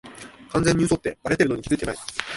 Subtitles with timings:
[0.49, 1.97] 完全に嘘ってバレてるのに気づいてない